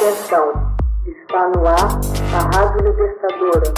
[0.00, 1.98] Atenção, está no ar
[2.32, 3.74] a Rádio Libertadora.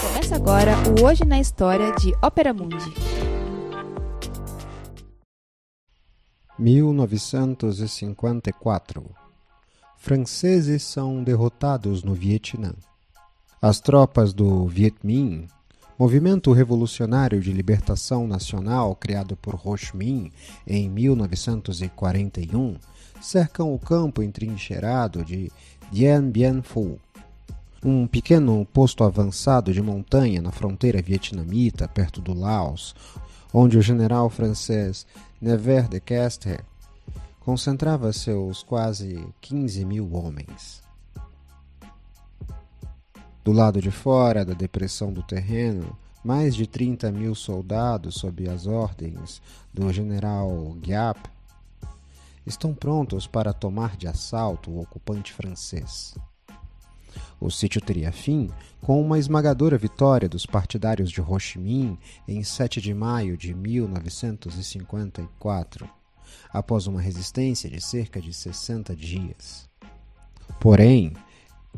[0.00, 2.94] Começa agora o Hoje na História de Ópera Mundi.
[6.56, 9.04] 1954
[9.96, 12.74] Franceses são derrotados no Vietnã.
[13.60, 15.48] As tropas do Viet Minh
[15.98, 20.30] movimento revolucionário de libertação nacional criado por Ho Chi Minh
[20.64, 22.76] em 1941,
[23.20, 25.50] cercam o campo entrincheirado de
[25.90, 27.00] Dien Bien Phu,
[27.84, 32.94] um pequeno posto avançado de montanha na fronteira vietnamita, perto do Laos,
[33.52, 35.04] onde o general francês
[35.40, 36.60] Nevers de Castres
[37.40, 40.87] concentrava seus quase 15 mil homens.
[43.48, 48.66] Do lado de fora da depressão do terreno, mais de 30 mil soldados, sob as
[48.66, 49.40] ordens
[49.72, 51.18] do general Giap,
[52.44, 56.14] estão prontos para tomar de assalto o ocupante francês.
[57.40, 58.50] O sítio teria fim
[58.82, 63.54] com uma esmagadora vitória dos partidários de Ho Chi Minh em 7 de maio de
[63.54, 65.88] 1954,
[66.52, 69.66] após uma resistência de cerca de 60 dias.
[70.60, 71.14] Porém,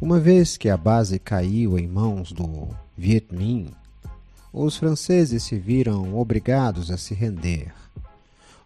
[0.00, 3.70] uma vez que a base caiu em mãos do Viet Minh,
[4.52, 7.72] os franceses se viram obrigados a se render.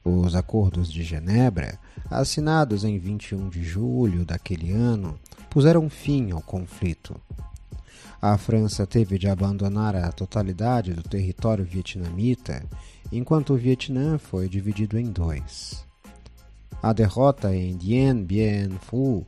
[0.05, 5.19] Os Acordos de Genebra, assinados em 21 de julho daquele ano,
[5.51, 7.21] puseram fim ao conflito.
[8.23, 12.65] A França teve de abandonar a totalidade do território vietnamita,
[13.11, 15.85] enquanto o Vietnã foi dividido em dois.
[16.83, 19.27] A derrota em Dien Bien Phu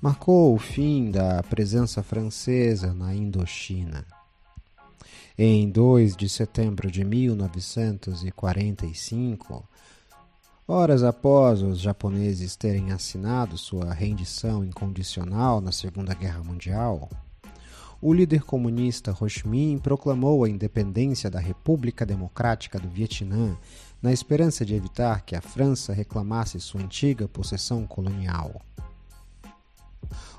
[0.00, 4.06] marcou o fim da presença francesa na Indochina.
[5.36, 9.62] Em 2 de setembro de 1945,
[10.66, 17.10] horas após os japoneses terem assinado sua rendição incondicional na Segunda Guerra Mundial,
[18.00, 23.54] o líder comunista Ho Chi Minh proclamou a independência da República Democrática do Vietnã
[24.00, 28.62] na esperança de evitar que a França reclamasse sua antiga possessão colonial.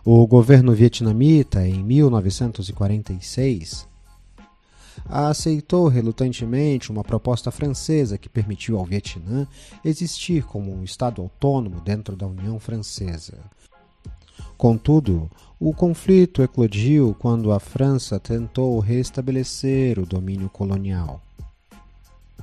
[0.03, 3.87] O governo vietnamita, em 1946,
[5.07, 9.47] aceitou relutantemente uma proposta francesa que permitiu ao Vietnã
[9.83, 13.37] existir como um Estado autônomo dentro da União Francesa.
[14.57, 15.29] Contudo,
[15.59, 21.21] o conflito eclodiu quando a França tentou restabelecer o domínio colonial.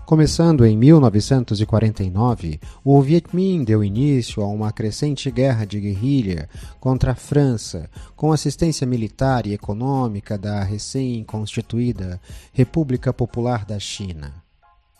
[0.06, 6.48] Começando em 1949, o Viet Minh deu início a uma crescente guerra de guerrilha
[6.80, 12.20] contra a França, com assistência militar e econômica da recém-constituída
[12.52, 14.34] República Popular da China.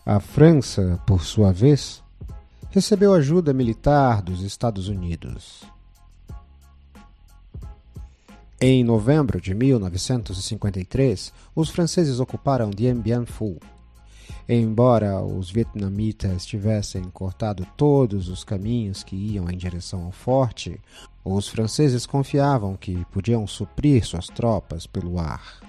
[0.04, 2.02] A França, por sua vez,
[2.70, 5.64] recebeu ajuda militar dos Estados Unidos.
[8.60, 13.56] Em novembro de 1953, os franceses ocuparam Dien Bien Phu,
[14.48, 20.80] Embora os vietnamitas tivessem cortado todos os caminhos que iam em direção ao forte,
[21.22, 25.60] os franceses confiavam que podiam suprir suas tropas pelo ar.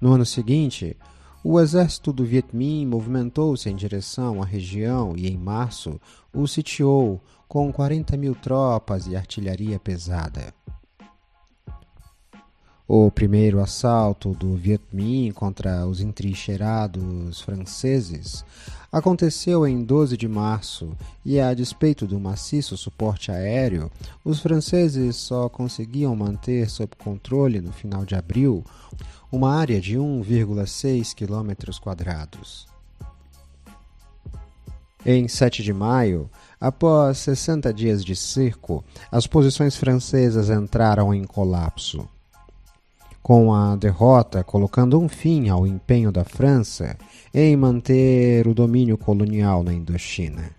[0.00, 0.96] No ano seguinte,
[1.44, 6.00] o exército do Viet Minh movimentou-se em direção à região e, em março,
[6.34, 10.52] o sitiou com 40 mil tropas e artilharia pesada.
[12.88, 18.44] O primeiro assalto do Viet Minh contra os entrincheirados franceses
[18.92, 23.90] aconteceu em 12 de março e, a despeito do maciço suporte aéreo,
[24.24, 28.64] os franceses só conseguiam manter sob controle no final de abril
[29.32, 32.68] uma área de 1,6 km quadrados.
[35.04, 36.30] Em 7 de maio,
[36.60, 42.08] após 60 dias de cerco, as posições francesas entraram em colapso
[43.26, 46.96] com a derrota colocando um fim ao empenho da França
[47.34, 50.52] em manter o domínio colonial na Indochina.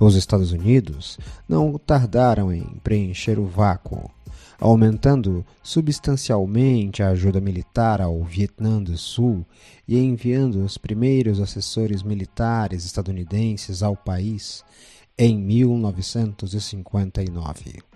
[0.00, 4.10] Os Estados Unidos não tardaram em preencher o vácuo,
[4.58, 9.44] aumentando substancialmente a ajuda militar ao Vietnã do Sul
[9.86, 14.64] e enviando os primeiros assessores militares estadunidenses ao país
[15.18, 17.91] em 1959.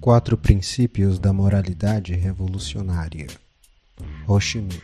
[0.00, 3.26] Quatro princípios da moralidade revolucionária.
[4.26, 4.80] Ho Chi Minh.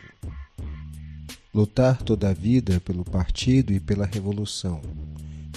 [1.51, 4.79] Lutar toda a vida pelo partido e pela revolução.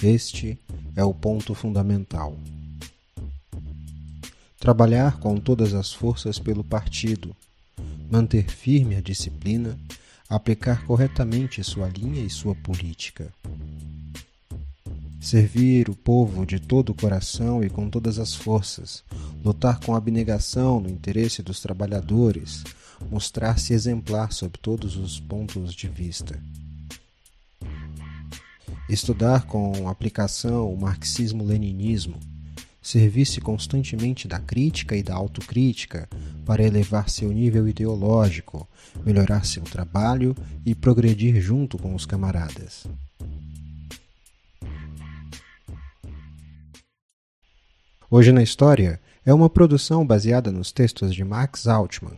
[0.01, 0.57] Este
[0.95, 2.35] é o ponto fundamental.
[4.59, 7.35] Trabalhar com todas as forças pelo partido,
[8.09, 9.77] manter firme a disciplina,
[10.27, 13.31] aplicar corretamente sua linha e sua política.
[15.21, 19.03] Servir o povo de todo o coração e com todas as forças,
[19.43, 22.63] lutar com abnegação no interesse dos trabalhadores,
[23.09, 26.39] mostrar-se exemplar sob todos os pontos de vista.
[28.87, 32.19] Estudar com aplicação o marxismo-leninismo,
[32.81, 36.09] servir-se constantemente da crítica e da autocrítica
[36.45, 38.67] para elevar seu nível ideológico,
[39.05, 40.35] melhorar seu trabalho
[40.65, 42.85] e progredir junto com os camaradas.
[48.09, 52.17] Hoje na História é uma produção baseada nos textos de Max Altman,